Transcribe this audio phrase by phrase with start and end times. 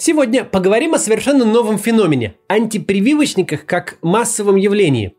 [0.00, 5.16] Сегодня поговорим о совершенно новом феномене– антипрививочниках как массовом явлении.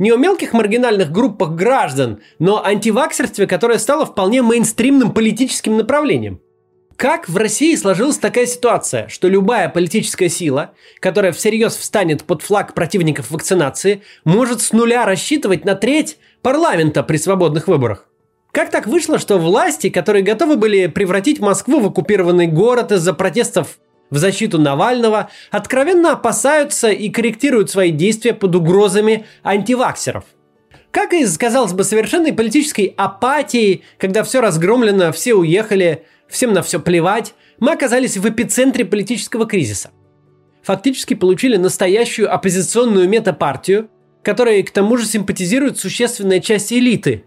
[0.00, 6.40] Не о мелких маргинальных группах граждан, но о антиваксерстве, которое стало вполне мейнстримным политическим направлением.
[6.96, 12.74] Как в России сложилась такая ситуация, что любая политическая сила, которая всерьез встанет под флаг
[12.74, 18.08] противников вакцинации, может с нуля рассчитывать на треть парламента при свободных выборах?
[18.50, 23.78] Как так вышло, что власти, которые готовы были превратить Москву в оккупированный город из-за протестов
[24.10, 30.24] в защиту Навального, откровенно опасаются и корректируют свои действия под угрозами антиваксеров.
[30.90, 36.80] Как и, казалось бы, совершенной политической апатии, когда все разгромлено, все уехали, всем на все
[36.80, 39.90] плевать, мы оказались в эпицентре политического кризиса.
[40.62, 43.88] Фактически получили настоящую оппозиционную метапартию,
[44.22, 47.24] которой к тому же симпатизирует существенная часть элиты.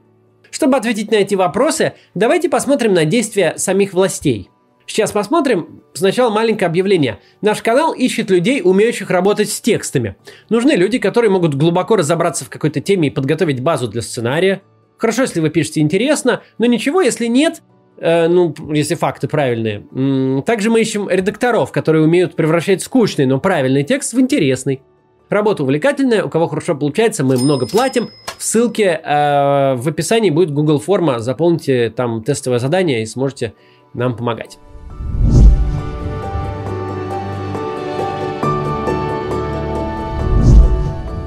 [0.51, 4.49] Чтобы ответить на эти вопросы, давайте посмотрим на действия самих властей–
[4.89, 5.83] Сейчас посмотрим.
[5.93, 7.19] Сначала маленькое объявление.
[7.41, 10.15] Наш канал ищет людей, умеющих работать с текстами.
[10.49, 14.63] Нужны люди, которые могут глубоко разобраться в какой-то теме и подготовить базу для сценария.
[14.97, 17.61] Хорошо, если вы пишете интересно, но ничего, если нет,
[17.97, 20.41] э, ну, если факты правильные.
[20.41, 24.81] Также мы ищем редакторов, которые умеют превращать скучный, но правильный текст в интересный.
[25.29, 28.09] Работа увлекательная, у кого хорошо получается, мы много платим.
[28.39, 33.53] В ссылке э, в описании будет Google форма, заполните там тестовое задание и сможете
[33.93, 34.57] нам помогать.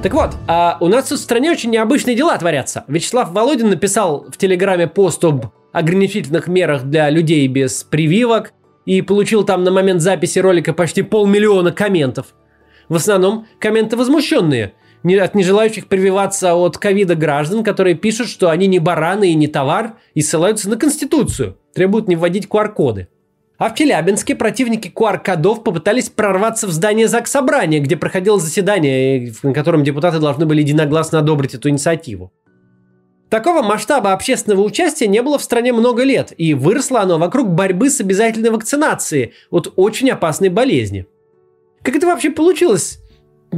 [0.03, 2.83] Так вот, а у нас в стране очень необычные дела творятся.
[2.89, 8.51] Вячеслав Володин написал в Телеграме пост об ограничительных мерах для людей без прививок
[8.85, 12.35] и получил там на момент записи ролика почти полмиллиона комментов.
[12.89, 14.73] В основном комменты возмущенные,
[15.05, 19.93] от нежелающих прививаться от ковида граждан, которые пишут, что они не бараны и не товар,
[20.15, 23.07] и ссылаются на Конституцию, требуют не вводить QR-коды.
[23.57, 29.53] А в Челябинске противники QR-кодов попытались прорваться в здание ЗАГС Собрания, где проходило заседание, на
[29.53, 32.31] котором депутаты должны были единогласно одобрить эту инициативу.
[33.29, 37.89] Такого масштаба общественного участия не было в стране много лет, и выросло оно вокруг борьбы
[37.89, 41.05] с обязательной вакцинацией от очень опасной болезни.
[41.83, 42.99] Как это вообще получилось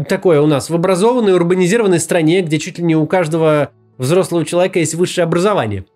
[0.08, 4.80] такое у нас в образованной, урбанизированной стране, где чуть ли не у каждого взрослого человека
[4.80, 5.86] есть высшее образование–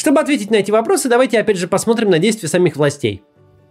[0.00, 3.22] чтобы ответить на эти вопросы, давайте опять же посмотрим на действия самих властей.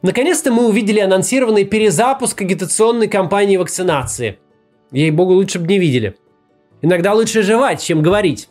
[0.03, 4.37] Наконец-то мы увидели анонсированный перезапуск агитационной кампании вакцинации.
[4.91, 6.15] Ей-богу, лучше бы не видели.
[6.83, 8.47] Иногда лучше жевать, чем говорить.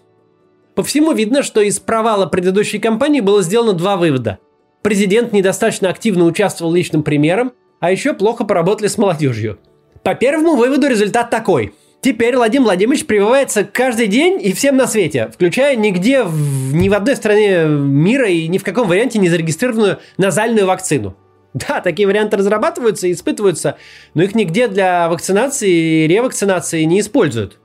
[0.75, 4.39] По всему видно, что из провала предыдущей кампании было сделано два вывода.
[4.83, 9.61] Президент недостаточно активно участвовал личным примером, а еще плохо поработали с молодежью.
[10.03, 15.31] По первому выводу результат такой– Теперь Владимир Владимирович прививается каждый день и всем на свете,
[15.35, 19.99] включая нигде, в, ни в одной стране мира и ни в каком варианте не зарегистрированную
[20.17, 21.17] назальную вакцину.
[21.55, 23.79] Да, такие варианты разрабатываются и испытываются,
[24.15, 27.59] но их нигде для вакцинации и ревакцинации не используют.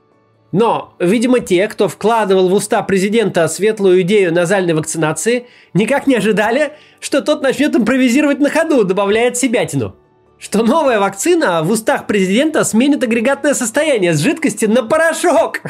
[0.50, 6.72] Но, видимо, те, кто вкладывал в уста президента светлую идею назальной вакцинации, никак не ожидали,
[6.98, 9.94] что тот начнет импровизировать на ходу, добавляя себятину
[10.44, 15.60] что новая вакцина в устах президента сменит агрегатное состояние с жидкости на порошок.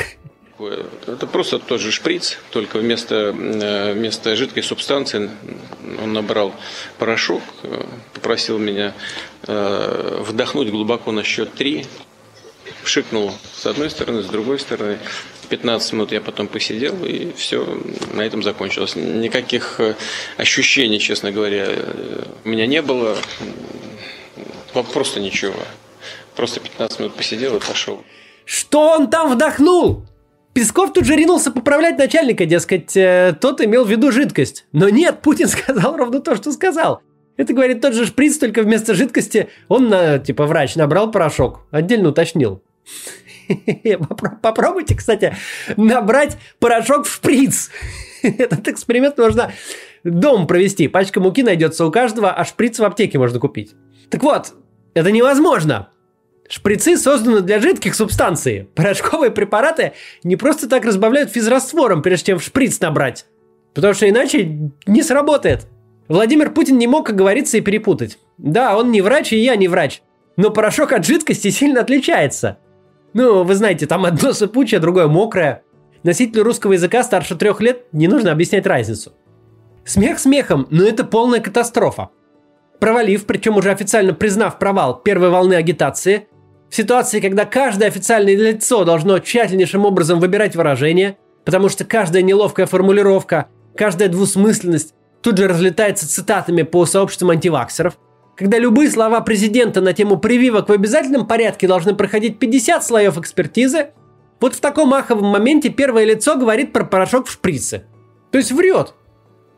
[1.07, 5.31] Это просто тот же шприц, только вместо, э, вместо жидкой субстанции
[6.03, 6.53] он набрал
[6.99, 7.85] порошок, э,
[8.15, 8.95] попросил меня
[9.47, 11.87] э, вдохнуть глубоко на счет 3,
[12.83, 14.99] шикнул с одной стороны, с другой стороны.
[15.51, 17.81] 15 минут я потом посидел, и все
[18.13, 18.97] на этом закончилось.
[18.97, 19.79] Никаких
[20.37, 21.69] ощущений, честно говоря,
[22.45, 23.17] у меня не было.
[24.83, 25.55] Просто ничего.
[26.37, 28.03] Просто 15 минут посидел и пошел.
[28.45, 30.05] Что он там вдохнул?
[30.53, 34.67] Песков тут же ринулся поправлять начальника, дескать, э, тот имел в виду жидкость.
[34.73, 37.03] Но нет, Путин сказал ровно то, что сказал.
[37.37, 41.67] Это, говорит, тот же шприц, только вместо жидкости он, на, типа, врач набрал порошок.
[41.73, 42.63] Отдельно уточнил.
[44.43, 45.35] Попробуйте, кстати,
[45.77, 47.71] набрать порошок в шприц.
[48.23, 49.53] Этот эксперимент можно
[50.05, 50.87] дом провести.
[50.87, 53.75] Пачка муки найдется у каждого, а шприц в аптеке можно купить.
[54.11, 54.55] Так вот,
[54.95, 55.89] это невозможно.
[56.49, 58.69] Шприцы созданы для жидких субстанций.
[58.75, 59.93] Порошковые препараты
[60.23, 63.27] не просто так разбавляют физраствором, прежде чем в шприц набрать.
[63.75, 65.67] Потому что иначе не сработает.
[66.07, 68.19] Владимир Путин не мог оговориться и перепутать.
[68.39, 70.03] Да, он не врач, и я не врач.
[70.37, 72.59] Но порошок от жидкости сильно отличается.
[73.15, 75.63] Ну, вы знаете, там одно сыпучее, другое мокрое.
[76.03, 79.13] Носителю русского языка старше трех лет не нужно объяснять разницу.
[79.85, 82.11] Смех смехом, но это полная катастрофа
[82.85, 86.29] провалив, причем уже официально признав провал первой волны агитации,
[86.69, 91.17] в ситуации, когда каждое официальное лицо должно тщательнейшим образом выбирать выражение,
[91.47, 94.93] потому что каждая неловкая формулировка, каждая двусмысленность
[95.23, 97.97] тут же разлетается цитатами по сообществам антиваксеров,
[98.37, 103.93] когда любые слова президента на тему прививок в обязательном порядке должны проходить 50 слоев экспертизы,
[104.43, 107.87] вот в таком аховом моменте первое лицо говорит про порошок в шприце.
[108.31, 108.93] То есть врет.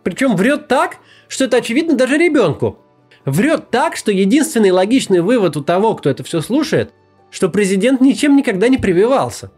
[0.05, 2.79] Причем врет так, что это очевидно даже ребенку.
[3.27, 6.93] Врет так, что единственный логичный вывод у того, кто это все слушает,
[7.31, 9.51] что президент ничем никогда не прививался.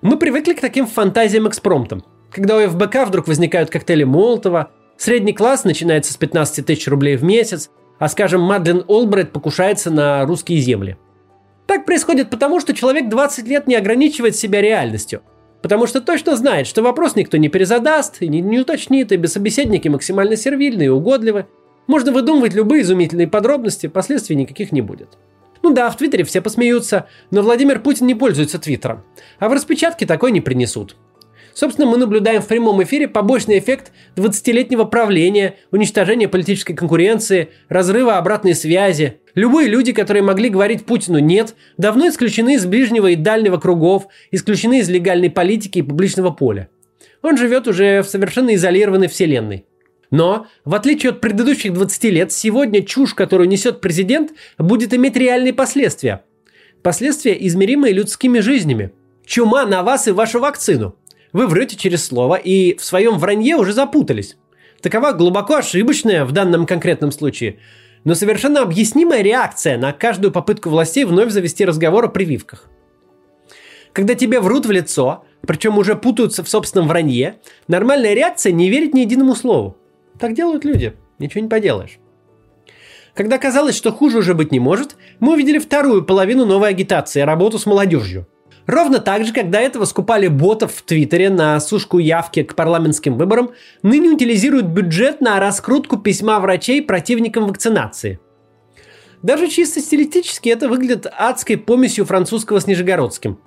[0.00, 2.04] Мы привыкли к таким фантазиям-экспромтам.
[2.30, 7.24] Когда у ФБК вдруг возникают коктейли Молотова, средний класс начинается с 15 тысяч рублей в
[7.24, 10.96] месяц, а, скажем, Мадлен Олбрайт покушается на русские земли.
[11.66, 15.22] Так происходит потому, что человек 20 лет не ограничивает себя реальностью.
[15.62, 19.88] Потому что точно знает, что вопрос никто не перезадаст и не, не уточнит, и собеседники
[19.88, 21.46] максимально сервильны и угодливы.
[21.86, 25.18] Можно выдумывать любые изумительные подробности, последствий никаких не будет.
[25.62, 29.02] Ну да, в Твиттере все посмеются, но Владимир Путин не пользуется Твиттером.
[29.38, 30.96] А в распечатке такой не принесут.
[31.54, 38.54] Собственно, мы наблюдаем в прямом эфире побочный эффект 20-летнего правления, уничтожения политической конкуренции, разрыва обратной
[38.54, 39.20] связи.
[39.34, 44.80] Любые люди, которые могли говорить Путину «нет», давно исключены из ближнего и дальнего кругов, исключены
[44.80, 46.68] из легальной политики и публичного поля.
[47.22, 49.64] Он живет уже в совершенно изолированной вселенной.
[50.10, 55.52] Но, в отличие от предыдущих 20 лет, сегодня чушь, которую несет президент, будет иметь реальные
[55.52, 56.24] последствия.
[56.82, 58.92] Последствия, измеримые людскими жизнями.
[59.24, 60.94] Чума на вас и вашу вакцину.
[61.32, 64.36] Вы врете через слово и в своем вранье уже запутались.
[64.80, 67.58] Такова глубоко ошибочная в данном конкретном случае,
[68.04, 72.68] но совершенно объяснимая реакция на каждую попытку властей вновь завести разговор о прививках.
[73.92, 77.36] Когда тебе врут в лицо, причем уже путаются в собственном вранье,
[77.66, 79.76] нормальная реакция не верить ни единому слову.
[80.18, 81.98] Так делают люди, ничего не поделаешь.
[83.14, 87.58] Когда казалось, что хуже уже быть не может, мы увидели вторую половину новой агитации– работу
[87.58, 88.26] с молодежью–
[88.66, 93.52] Ровно так же, когда этого скупали ботов в Твиттере на сушку явки к парламентским выборам,
[93.82, 98.18] ныне утилизируют бюджет на раскрутку письма врачей противникам вакцинации.
[99.22, 103.38] Даже чисто стилистически это выглядит адской помесью французского с нижегородским.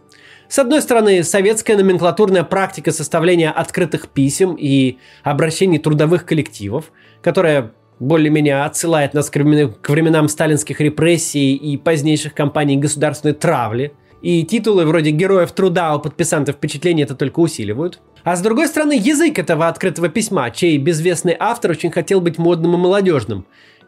[0.49, 6.91] С одной стороны, советская номенклатурная практика составления открытых писем и обращений трудовых коллективов,
[7.21, 14.85] которая более-менее отсылает нас к временам сталинских репрессий и позднейших кампаний государственной травли– и титулы
[14.85, 18.01] вроде героев труда у подписантов впечатления это только усиливают.
[18.23, 22.73] А с другой стороны, язык этого открытого письма, чей безвестный автор очень хотел быть модным
[22.73, 23.45] и молодежным.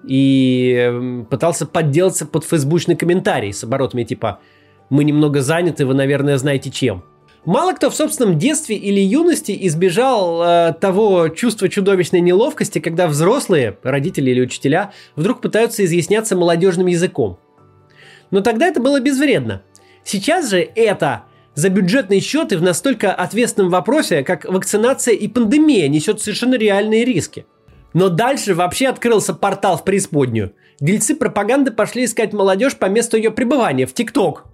[0.07, 4.39] И эм, пытался подделаться под фейсбучный комментарий с оборотами типа
[4.91, 7.03] «Мы немного заняты, вы, наверное, знаете чем».
[7.45, 13.79] Мало кто в собственном детстве или юности избежал э, того чувства чудовищной неловкости, когда взрослые,
[13.81, 17.39] родители или учителя, вдруг пытаются изъясняться молодежным языком.
[18.29, 19.63] Но тогда это было безвредно.
[20.03, 21.23] Сейчас же это
[21.55, 27.45] за бюджетные счеты в настолько ответственном вопросе, как вакцинация и пандемия, несет совершенно реальные риски.
[27.93, 30.53] Но дальше вообще открылся портал в преисподнюю.
[30.79, 34.50] Дельцы пропаганды пошли искать молодежь по месту ее пребывания в ТикТок.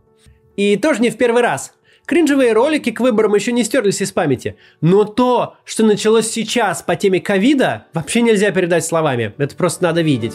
[0.58, 1.74] И тоже не в первый раз.
[2.06, 4.58] Кринжевые ролики к выборам еще не стерлись из памяти.
[4.82, 9.34] Но то, что началось сейчас по теме ковида, вообще нельзя передать словами.
[9.38, 10.34] Это просто надо видеть.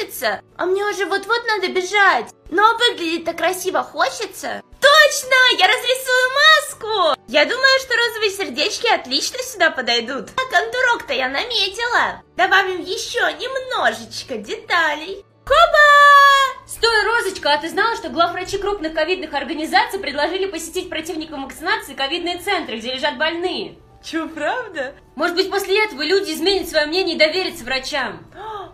[0.00, 2.32] Накраситься, а мне уже вот-вот надо бежать.
[2.50, 4.62] Ну а выглядеть-то красиво хочется?
[4.80, 5.58] Точно!
[5.58, 7.22] Я разрисую маску!
[7.28, 10.30] Я думаю, что розовые сердечки отлично сюда подойдут.
[10.36, 12.22] А контурок-то я наметила.
[12.36, 15.24] Добавим еще немножечко деталей.
[15.44, 16.66] Коба!
[16.66, 22.38] Стой, Розочка, а ты знала, что главврачи крупных ковидных организаций предложили посетить противникам вакцинации ковидные
[22.38, 23.76] центры, где лежат больные?
[24.02, 24.94] Че, правда?
[25.14, 28.20] Может быть, после этого люди изменят свое мнение и доверятся врачам.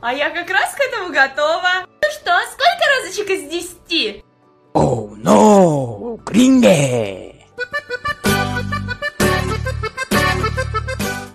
[0.01, 1.85] А я как раз к этому готова.
[1.85, 4.25] Ну что, сколько розочек из десяти?
[4.73, 6.25] Оу, oh, no!
[6.25, 7.45] Кринге!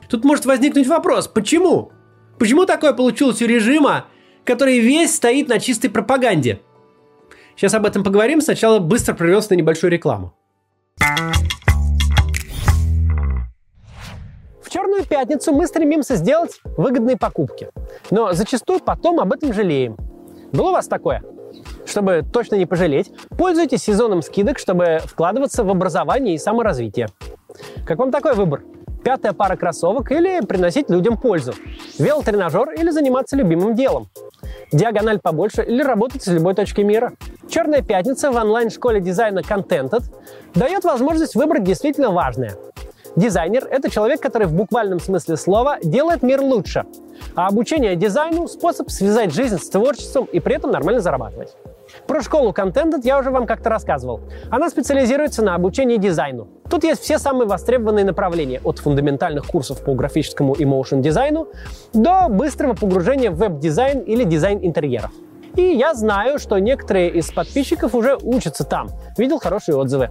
[0.10, 1.92] Тут может возникнуть вопрос, почему?
[2.38, 4.08] Почему такое получилось у режима,
[4.46, 6.62] который весь стоит на чистой пропаганде?
[7.56, 10.34] Сейчас об этом поговорим, сначала быстро прервемся на небольшую рекламу.
[14.72, 17.68] Черную пятницу мы стремимся сделать выгодные покупки.
[18.10, 19.98] Но зачастую потом об этом жалеем.
[20.54, 21.22] Было у вас такое?
[21.86, 27.10] Чтобы точно не пожалеть, пользуйтесь сезоном скидок, чтобы вкладываться в образование и саморазвитие.
[27.86, 28.64] Как вам такой выбор?
[29.04, 31.54] Пятая пара кроссовок или приносить людям пользу?
[32.00, 34.08] Велотренажер или заниматься любимым делом?
[34.72, 37.12] Диагональ побольше или работать с любой точки мира?
[37.50, 40.04] Черная пятница в онлайн-школе дизайна Contented
[40.56, 42.56] дает возможность выбрать действительно важное–
[43.16, 46.86] Дизайнер– это человек, который в буквальном смысле слова делает мир лучше.
[47.36, 51.56] А обучение дизайну– способ связать жизнь с творчеством и при этом нормально зарабатывать.
[52.08, 54.22] Про школу Contented я уже вам как-то рассказывал.
[54.50, 56.48] Она специализируется на обучении дизайну.
[56.70, 61.48] Тут есть все самые востребованные направления, от фундаментальных курсов по графическому и motion дизайну
[61.92, 65.12] до быстрого погружения в веб-дизайн или дизайн интерьеров.
[65.56, 68.90] И я знаю, что некоторые из подписчиков уже учатся там.
[69.18, 70.10] Видел хорошие отзывы.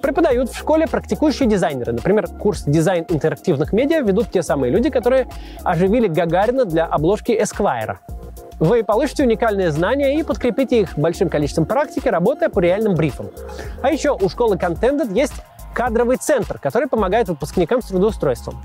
[0.00, 1.92] Преподают в школе практикующие дизайнеры.
[1.92, 5.28] Например, курс «Дизайн интерактивных медиа» ведут те самые люди, которые
[5.62, 8.00] оживили Гагарина для обложки Эсквайра.
[8.58, 13.30] Вы получите уникальные знания и подкрепите их большим количеством практики, работая по реальным брифам.
[13.82, 15.34] А еще у школы Contented есть
[15.72, 18.62] кадровый центр, который помогает выпускникам с трудоустройством.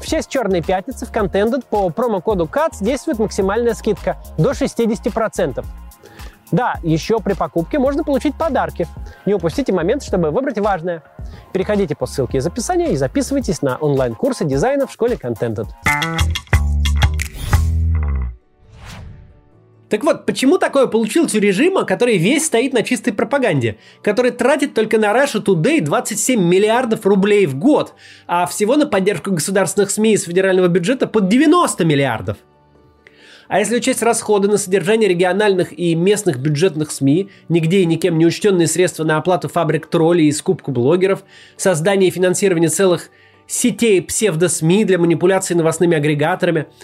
[0.00, 5.64] В честь Черной пятницы в Contented по промокоду CATS действует максимальная скидка до 60%.
[6.52, 8.88] Да, еще при покупке можно получить подарки.
[9.24, 11.02] Не упустите момент, чтобы выбрать важное.
[11.52, 15.68] Переходите по ссылке из описания и записывайтесь на онлайн-курсы дизайна в школе Contented.
[19.90, 24.72] Так вот, почему такое получилось у режима, который весь стоит на чистой пропаганде, который тратит
[24.72, 27.94] только на Russia Today 27 миллиардов рублей в год,
[28.28, 32.36] а всего на поддержку государственных СМИ из федерального бюджета под 90 миллиардов?
[33.48, 38.26] А если учесть расходы на содержание региональных и местных бюджетных СМИ, нигде и никем не
[38.26, 41.24] учтенные средства на оплату фабрик троллей и скупку блогеров,
[41.56, 43.10] создание и финансирование целых
[43.48, 46.66] сетей псевдо-СМИ для манипуляции новостными агрегаторами–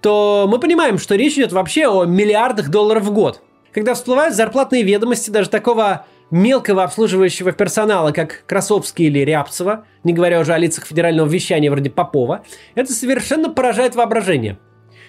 [0.00, 3.42] то мы понимаем, что речь идет вообще о миллиардах долларов в год.
[3.72, 10.40] Когда всплывают зарплатные ведомости даже такого мелкого обслуживающего персонала, как Красовский или Рябцева, не говоря
[10.40, 14.58] уже о лицах федерального вещания вроде Попова, это совершенно поражает воображение.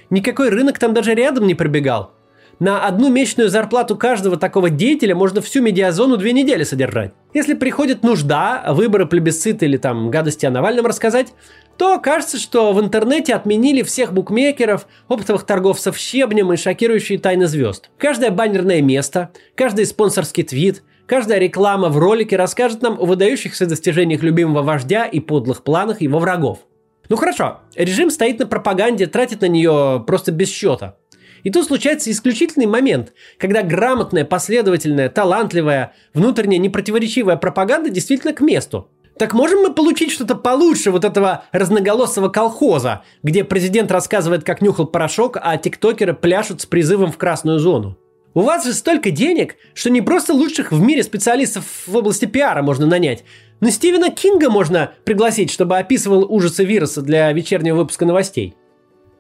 [0.10, 2.14] Никакой рынок там даже рядом не пробегал.
[2.60, 7.14] На одну месячную зарплату каждого такого деятеля можно всю медиазону две недели содержать.
[7.34, 11.34] Если приходит нужда, выборы, плебисциты или там гадости о Навальном рассказать,
[11.78, 17.90] то кажется, что в интернете отменили всех букмекеров, оптовых торговцев щебнем и шокирующие тайны звезд.
[17.98, 24.22] Каждое баннерное место, каждый спонсорский твит, каждая реклама в ролике расскажет нам о выдающихся достижениях
[24.22, 26.60] любимого вождя и подлых планах его врагов.
[27.08, 30.98] Ну хорошо, режим стоит на пропаганде, тратит на нее просто без счета.
[31.44, 38.90] И тут случается исключительный момент, когда грамотная, последовательная, талантливая, внутренне непротиворечивая пропаганда действительно к месту.
[39.18, 44.88] Так можем мы получить что-то получше вот этого разноголосого колхоза, где президент рассказывает, как нюхал
[44.88, 47.98] порошок, а тиктокеры пляшут с призывом в красную зону?
[48.34, 52.62] У вас же столько денег, что не просто лучших в мире специалистов в области пиара
[52.62, 53.26] можно нанять,
[53.60, 58.56] но Стивена Кинга можно пригласить, чтобы описывал ужасы вируса для вечернего выпуска новостей.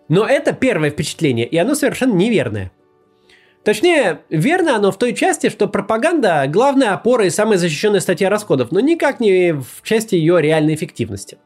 [0.09, 2.71] Но это первое впечатление, и оно совершенно неверное.
[3.63, 8.71] Точнее, верно оно в той части, что пропаганда– главная опора и самая защищенная статья расходов,
[8.71, 11.37] но никак не в части ее реальной эффективности.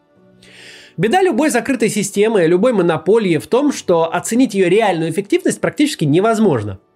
[0.95, 6.79] Беда любой закрытой системы, любой монополии в том, что оценить ее реальную эффективность практически невозможно–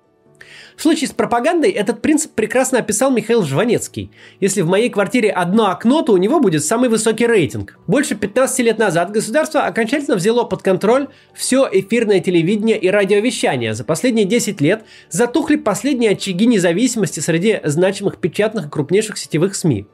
[0.78, 4.12] в случае с пропагандой этот принцип прекрасно описал Михаил Жванецкий.
[4.40, 7.80] Если в моей квартире одно окно, то у него будет самый высокий рейтинг.
[7.88, 13.74] Больше 15 лет назад государство окончательно взяло под контроль все эфирное телевидение и радиовещание.
[13.74, 19.88] За последние 10 лет затухли последние очаги независимости среди значимых печатных и крупнейших сетевых СМИ.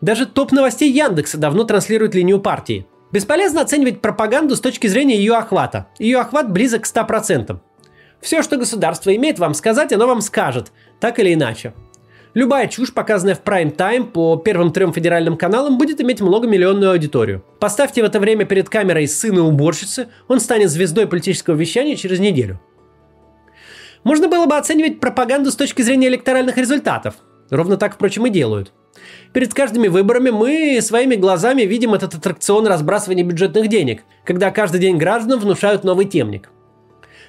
[0.00, 2.86] Даже топ новостей Яндекса давно транслирует линию партии.
[3.10, 5.88] Бесполезно оценивать пропаганду с точки зрения ее охвата.
[5.98, 7.58] Ее охват близок к 100%.
[8.20, 11.74] Все, что государство имеет вам сказать, оно вам скажет, так или иначе.
[12.34, 17.42] Любая чушь, показанная в прайм-тайм по первым трем федеральным каналам, будет иметь многомиллионную аудиторию.
[17.58, 22.60] Поставьте в это время перед камерой сына уборщицы, он станет звездой политического вещания через неделю.
[24.04, 27.14] Можно было бы оценивать пропаганду с точки зрения электоральных результатов.
[27.48, 28.72] Ровно так, впрочем, и делают.
[29.32, 34.98] Перед каждыми выборами мы своими глазами видим этот аттракцион разбрасывания бюджетных денег, когда каждый день
[34.98, 36.50] гражданам внушают новый темник.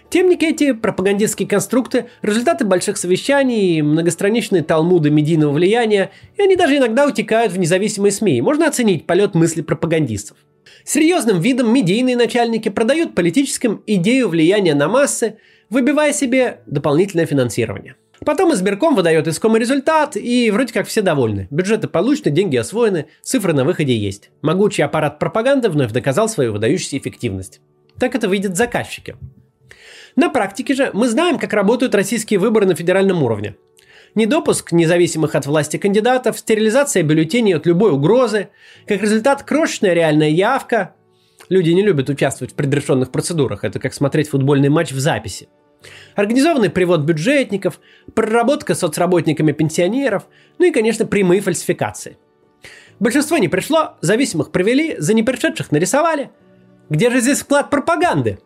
[0.10, 7.06] Темники эти, пропагандистские конструкты, результаты больших совещаний, многостраничные талмуды медийного влияния, и они даже иногда
[7.08, 8.42] утекают в независимые СМИ.
[8.42, 10.38] Можно оценить полет мысли пропагандистов.
[10.86, 17.96] Серьезным видом медийные начальники продают политическим идею влияния на массы, выбивая себе дополнительное финансирование.
[18.26, 21.48] Потом избирком выдает искомый результат, и вроде как все довольны.
[21.52, 24.32] Бюджеты получены, деньги освоены, цифры на выходе есть.
[24.42, 27.60] Могучий аппарат пропаганды вновь доказал свою выдающуюся эффективность.
[28.00, 29.16] Так это выйдет заказчики.
[30.18, 33.56] На практике же мы знаем, как работают российские выборы на федеральном уровне.
[34.16, 38.50] Недопуск независимых от власти кандидатов, стерилизация бюллетеней от любой угрозы,
[38.88, 40.96] как результат крошечная реальная явка.
[41.50, 45.50] Люди не любят участвовать в предрешенных процедурах, это как смотреть футбольный матч в записи.
[46.16, 47.80] Организованный привод бюджетников,
[48.16, 50.26] проработка соцработниками пенсионеров,
[50.58, 52.18] ну и, конечно, прямые фальсификации.
[53.00, 56.32] Большинство не пришло, зависимых провели, за непришедших нарисовали.
[56.90, 58.40] Где же здесь вклад пропаганды?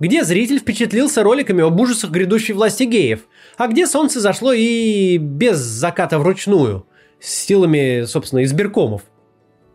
[0.00, 3.20] Где зритель впечатлился роликами об ужасах грядущей власти геев,
[3.56, 6.86] а где солнце зашло и без заката вручную,
[7.20, 9.02] с силами, собственно, избиркомов.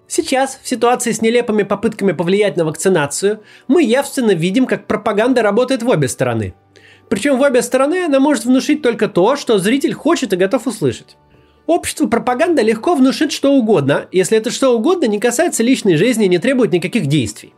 [0.07, 5.83] Сейчас, в ситуации с нелепыми попытками повлиять на вакцинацию, мы явственно видим, как пропаганда работает
[5.83, 6.55] в обе стороны.
[7.09, 11.15] Причем в обе стороны она может внушить только то, что зритель хочет и готов услышать.
[11.67, 16.29] Обществу пропаганда легко внушит что угодно, если это что угодно не касается личной жизни и
[16.29, 17.53] не требует никаких действий.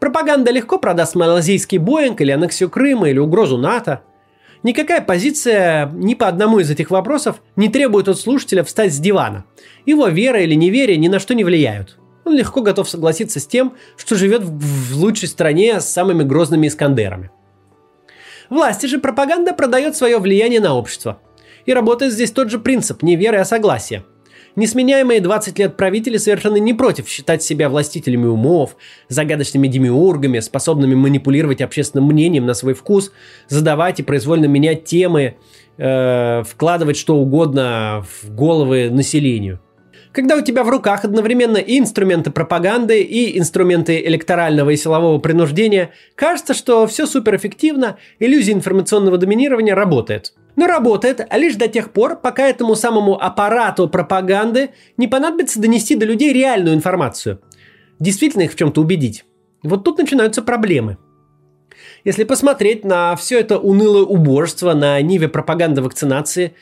[0.00, 4.02] Пропаганда легко продаст малазийский Боинг или аннексию Крыма или угрозу НАТО.
[4.62, 9.44] Никакая позиция ни по одному из этих вопросов не требует от слушателя встать с дивана.
[9.86, 11.98] Его вера или неверие ни на что не влияют.
[12.24, 17.30] Он легко готов согласиться с тем, что живет в лучшей стране с самыми грозными Искандерами.
[18.50, 21.20] Власти же пропаганда продает свое влияние на общество.
[21.64, 24.04] И работает здесь тот же принцип не веры, а согласия–
[24.56, 28.76] Несменяемые 20 лет правители совершенно не против считать себя властителями умов,
[29.10, 33.12] загадочными демиургами, способными манипулировать общественным мнением на свой вкус,
[33.48, 35.36] задавать и произвольно менять темы,
[35.76, 39.60] э, вкладывать что угодно в головы населению.
[40.12, 45.90] Когда у тебя в руках одновременно и инструменты пропаганды, и инструменты электорального и силового принуждения,
[46.14, 52.48] кажется, что все суперэффективно, иллюзия информационного доминирования работает– но работает лишь до тех пор, пока
[52.48, 57.40] этому самому аппарату пропаганды не понадобится донести до людей реальную информацию.
[57.98, 59.24] Действительно их в чем-то убедить.
[59.62, 60.96] Вот тут начинаются проблемы.
[62.04, 66.54] Если посмотреть на все это унылое убожество на ниве пропаганды вакцинации,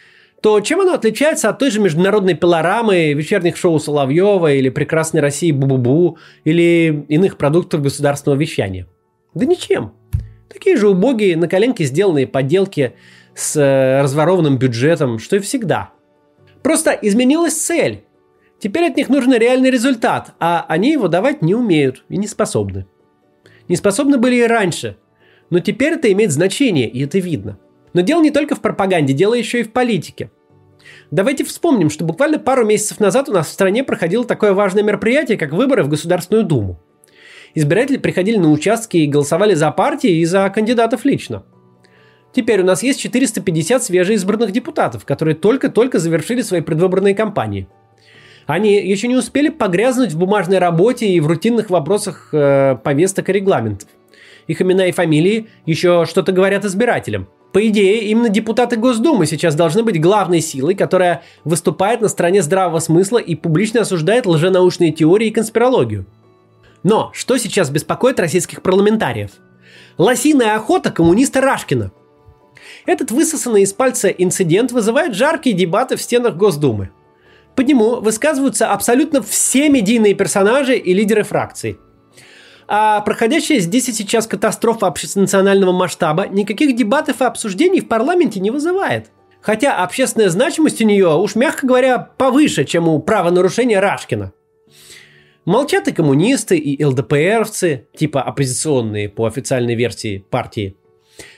[0.43, 5.53] то чем оно отличается от той же международной пилорамы, вечерних шоу Соловьева или прекрасной России
[5.53, 8.87] Бу-Бу-Бу или иных продуктов государственного вещания?
[9.35, 9.93] Да ничем.
[10.53, 12.95] Такие же убогие, на коленке сделанные подделки–
[13.35, 15.91] с э, разворованным бюджетом, что и всегда.
[16.63, 18.05] Просто изменилась цель.
[18.59, 22.87] Теперь от них нужен реальный результат, а они его давать не умеют и не способны.
[23.69, 24.97] Не способны были и раньше,
[25.51, 27.59] но теперь это имеет значение, и это видно.
[27.93, 30.31] Но дело не только в пропаганде, дело еще и в политике.
[31.11, 35.39] Давайте вспомним, что буквально пару месяцев назад у нас в стране проходило такое важное мероприятие,
[35.39, 36.81] как выборы в Государственную Думу.
[37.55, 41.45] Избиратели приходили на участки и голосовали за партии и за кандидатов лично.
[42.35, 47.69] Теперь у нас есть 450 свежеизбранных депутатов, которые только-только завершили свои предвыборные кампании.
[48.47, 53.33] Они еще не успели погрязнуть в бумажной работе и в рутинных вопросах э, повесток и
[53.33, 53.89] регламентов.
[54.49, 57.29] Их имена и фамилии еще что-то говорят избирателям.
[57.53, 62.81] По идее, именно депутаты Госдумы сейчас должны быть главной силой, которая выступает на стороне здравого
[62.81, 66.05] смысла и публично осуждает лженаучные теории и конспирологию.
[66.83, 69.31] Но что сейчас беспокоит российских парламентариев?
[69.97, 71.93] Лосиная охота коммуниста Рашкина–
[72.87, 76.91] этот высосанный из пальца инцидент вызывает жаркие дебаты в стенах Госдумы.
[77.57, 81.79] По нему высказываются абсолютно все медийные персонажи и лидеры фракций.
[82.67, 88.51] А проходящая здесь и сейчас катастрофа общенационального масштаба никаких дебатов и обсуждений в парламенте не
[88.51, 89.11] вызывает.
[89.41, 94.33] Хотя общественная значимость у нее, уж мягко говоря, повыше, чем у правонарушения Рашкина.
[95.45, 100.77] Молчат и коммунисты, и ЛДПРовцы, типа оппозиционные по официальной версии партии–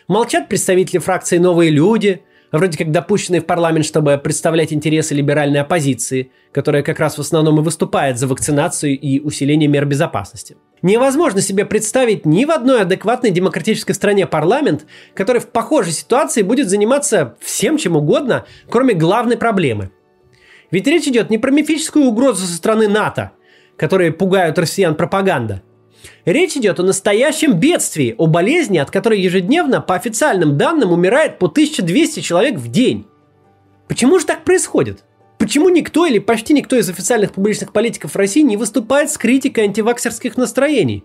[0.08, 6.30] Молчат представители фракции «Новые люди», вроде как допущенные в парламент, чтобы представлять интересы либеральной оппозиции,
[6.52, 10.56] которая как раз в основном и выступает за вакцинацию и усиление мер безопасности.
[10.82, 16.68] Невозможно себе представить ни в одной адекватной демократической стране парламент, который в похожей ситуации будет
[16.68, 19.90] заниматься всем чем угодно, кроме главной проблемы.
[20.70, 23.32] Ведь речь идет не про мифическую угрозу со стороны НАТО,
[23.76, 25.62] которые пугают россиян пропаганда,
[26.24, 31.46] Речь идет о настоящем бедствии, о болезни, от которой ежедневно, по официальным данным, умирает по
[31.46, 33.06] 1200 человек в день.
[33.88, 35.04] Почему же так происходит?
[35.38, 40.36] Почему никто или почти никто из официальных публичных политиков России не выступает с критикой антиваксерских
[40.36, 41.04] настроений?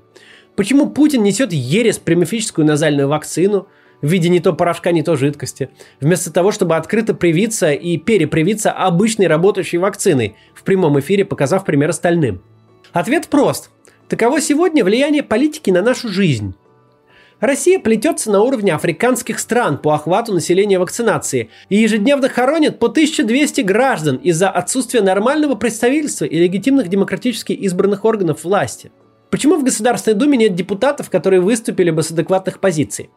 [0.55, 3.67] Почему Путин несет ересь примифическую назальную вакцину
[4.01, 8.71] в виде не то порошка, не то жидкости, вместо того, чтобы открыто привиться и перепривиться
[8.71, 12.41] обычной работающей вакциной, в прямом эфире показав пример остальным?
[12.93, 13.69] Ответ прост–
[14.11, 16.53] Таково сегодня влияние политики на нашу жизнь.
[17.39, 23.61] Россия плетется на уровне африканских стран по охвату населения вакцинации и ежедневно хоронит по 1200
[23.61, 28.91] граждан из-за отсутствия нормального представительства и легитимных демократически избранных органов власти.
[29.29, 33.11] Почему в Государственной Думе нет депутатов, которые выступили бы с адекватных позиций?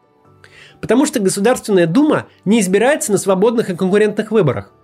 [0.80, 4.72] Потому что Государственная Дума не избирается на свободных и конкурентных выборах–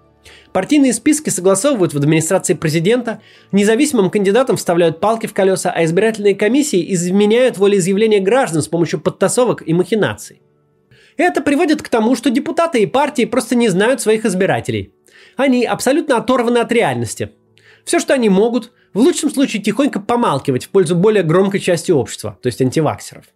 [0.52, 3.20] Партийные списки согласовывают в администрации президента,
[3.52, 9.62] независимым кандидатам вставляют палки в колеса, а избирательные комиссии изменяют волеизъявления граждан с помощью подтасовок
[9.66, 10.42] и махинаций.
[11.16, 14.92] Это приводит к тому, что депутаты и партии просто не знают своих избирателей.
[15.36, 17.30] Они абсолютно оторваны от реальности.
[17.84, 22.38] Все, что они могут, в лучшем случае тихонько помалкивать в пользу более громкой части общества,
[22.42, 23.26] то есть антиваксеров.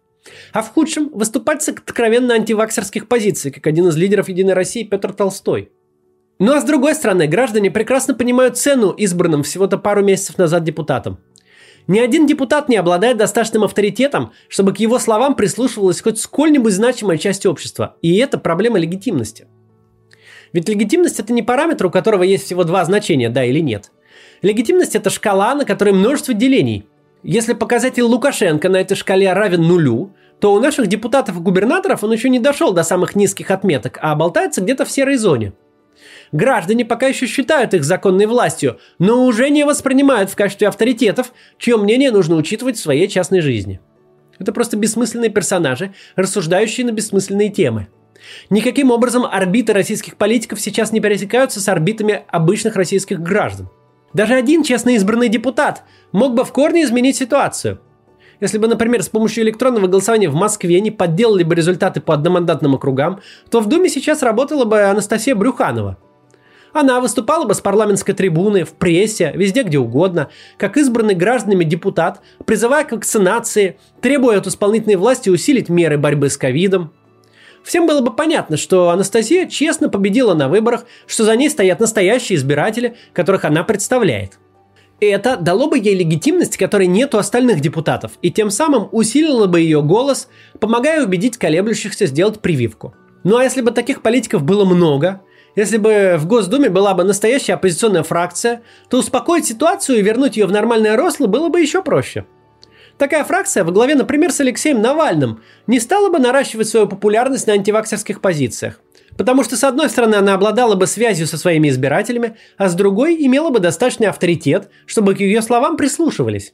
[0.51, 5.13] А в худшем выступать с откровенно антиваксерских позиций, как один из лидеров Единой России Петр
[5.13, 5.71] Толстой.
[6.37, 11.19] Ну а с другой стороны, граждане прекрасно понимают цену избранным всего-то пару месяцев назад депутатам.
[11.87, 17.17] Ни один депутат не обладает достаточным авторитетом, чтобы к его словам прислушивалась хоть сколь-нибудь значимая
[17.17, 17.95] часть общества.
[18.01, 19.47] И это проблема легитимности.
[20.51, 23.91] Ведь легитимность это не параметр, у которого есть всего два значения, да или нет.
[24.41, 26.85] Легитимность это шкала, на которой множество делений.
[27.23, 32.11] Если показатель Лукашенко на этой шкале равен нулю, то у наших депутатов и губернаторов он
[32.11, 35.53] еще не дошел до самых низких отметок, а болтается где-то в серой зоне.
[36.31, 41.77] Граждане пока еще считают их законной властью, но уже не воспринимают в качестве авторитетов, чье
[41.77, 43.79] мнение нужно учитывать в своей частной жизни.
[44.39, 47.87] Это просто бессмысленные персонажи, рассуждающие на бессмысленные темы.
[48.49, 53.69] Никаким образом орбиты российских политиков сейчас не пересекаются с орбитами обычных российских граждан.
[54.13, 57.81] Даже один честно избранный депутат мог бы в корне изменить ситуацию.
[58.41, 62.75] Если бы, например, с помощью электронного голосования в Москве не подделали бы результаты по одномандатным
[62.75, 65.97] округам, то в Думе сейчас работала бы Анастасия Брюханова.
[66.75, 72.19] Она выступала бы с парламентской трибуны, в прессе, везде где угодно, как избранный гражданами депутат,
[72.45, 76.91] призывая к вакцинации, требуя от исполнительной власти усилить меры борьбы с ковидом.
[77.63, 82.35] Всем было бы понятно, что Анастасия честно победила на выборах, что за ней стоят настоящие
[82.35, 84.37] избиратели, которых она представляет–
[84.99, 89.59] это дало бы ей легитимность, которой нет у остальных депутатов, и тем самым усилило бы
[89.59, 90.27] ее голос,
[90.59, 92.95] помогая убедить колеблющихся сделать прививку.
[93.23, 95.21] Ну а если бы таких политиков было много,
[95.55, 100.45] если бы в Госдуме была бы настоящая оппозиционная фракция, то успокоить ситуацию и вернуть ее
[100.45, 102.25] в нормальное русло было бы еще проще.
[102.97, 107.53] Такая фракция во главе, например, с Алексеем Навальным не стала бы наращивать свою популярность на
[107.53, 108.79] антиваксерских позициях.
[109.17, 113.15] Потому что, с одной стороны, она обладала бы связью со своими избирателями, а с другой
[113.25, 116.53] имела бы достаточный авторитет, чтобы к ее словам прислушивались.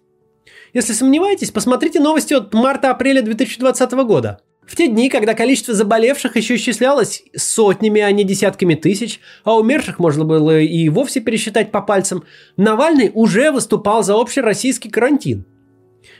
[0.73, 4.41] Если сомневаетесь, посмотрите новости от марта-апреля 2020 года.
[4.65, 9.99] В те дни, когда количество заболевших еще исчислялось сотнями, а не десятками тысяч, а умерших
[9.99, 12.23] можно было и вовсе пересчитать по пальцам,
[12.57, 15.45] Навальный уже выступал за общероссийский карантин.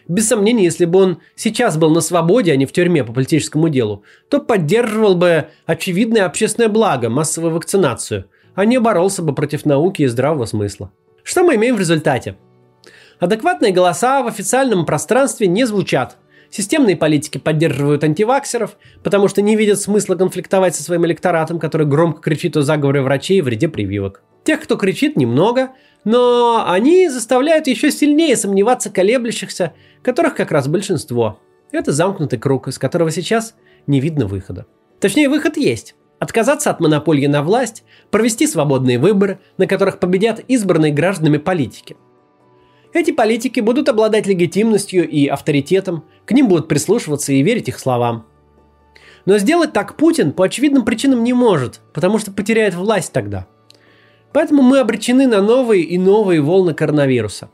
[0.08, 3.70] Без сомнения, если бы он сейчас был на свободе, а не в тюрьме по политическому
[3.70, 8.26] делу, то поддерживал бы очевидное общественное благо, массовую вакцинацию,
[8.56, 10.92] а не боролся бы против науки и здравого смысла.
[11.24, 12.36] Что мы имеем в результате?
[13.20, 16.18] Адекватные голоса в официальном пространстве не звучат.
[16.52, 22.22] Системные политики поддерживают антиваксеров, потому что не видят смысла конфликтовать со своим электоратом, который громко
[22.22, 24.22] кричит о заговоре врачей и вреде прививок.
[24.44, 25.72] Тех, кто кричит, немного,
[26.04, 29.72] но они заставляют еще сильнее сомневаться колеблющихся,
[30.04, 31.40] которых как раз большинство.
[31.72, 33.56] Это замкнутый круг, из которого сейчас
[33.88, 34.66] не видно выхода.
[35.00, 35.96] Точнее, выход есть.
[36.20, 41.96] Отказаться от монополии на власть, провести свободные выборы, на которых победят избранные гражданами политики.
[42.94, 48.26] Эти политики будут обладать легитимностью и авторитетом, к ним будут прислушиваться и верить их словам.
[49.26, 53.48] Но сделать так Путин по очевидным причинам не может, потому что потеряет власть тогда–
[54.34, 57.50] Поэтому мы обречены на новые и новые волны коронавируса.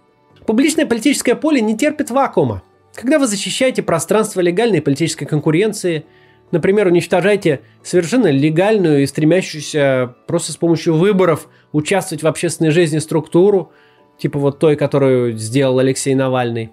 [0.46, 2.64] Публичное политическое поле не терпит вакуума.
[2.94, 6.06] Когда вы защищаете пространство легальной политической конкуренции,
[6.52, 13.72] например, уничтожаете совершенно легальную и стремящуюся просто с помощью выборов участвовать в общественной жизни структуру,
[14.18, 16.72] типа вот той, которую сделал Алексей Навальный,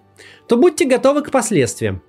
[0.48, 2.02] то будьте готовы к последствиям.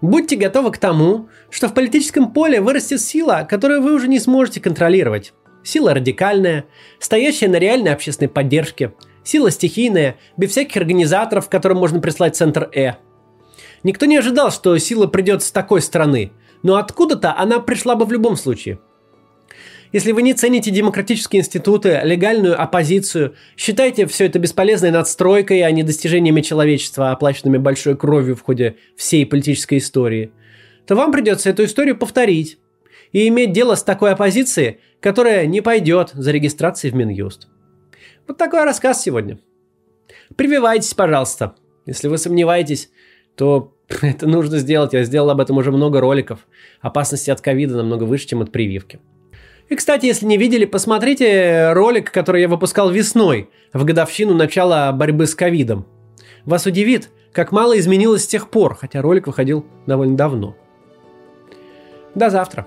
[0.00, 4.60] Будьте готовы к тому, что в политическом поле вырастет сила, которую вы уже не сможете
[4.60, 5.32] контролировать.
[5.62, 6.64] Сила радикальная,
[6.98, 8.94] стоящая на реальной общественной поддержке.
[9.22, 12.94] Сила стихийная, без всяких организаторов, которым можно прислать центр Э.
[13.84, 16.32] Никто не ожидал, что сила придет с такой стороны,
[16.64, 18.80] но откуда-то она пришла бы в любом случае.
[19.92, 25.82] Если вы не цените демократические институты, легальную оппозицию, считаете все это бесполезной надстройкой, а не
[25.82, 30.32] достижениями человечества, оплаченными большой кровью в ходе всей политической истории,
[30.86, 32.58] то вам придется эту историю повторить
[33.12, 37.48] и иметь дело с такой оппозицией, которая не пойдет за регистрацией в Минюст.
[38.26, 39.38] Вот такой рассказ сегодня.
[40.36, 41.54] Прививайтесь, пожалуйста.
[41.84, 42.90] Если вы сомневаетесь,
[43.36, 44.94] то это нужно сделать.
[44.94, 46.46] Я сделал об этом уже много роликов.
[46.80, 49.00] Опасности от ковида намного выше, чем от прививки.
[49.68, 55.26] И, кстати, если не видели, посмотрите ролик, который я выпускал весной, в годовщину начала борьбы
[55.26, 55.86] с ковидом.
[56.44, 60.54] Вас удивит, как мало изменилось с тех пор, хотя ролик выходил довольно давно.
[62.14, 62.66] До завтра.